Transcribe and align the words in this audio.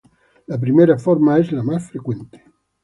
La 0.47 0.57
primera 0.59 0.97
forma 0.97 1.37
es 1.37 1.51
la 1.51 1.61
más 1.61 1.91
frecuente. 1.91 2.43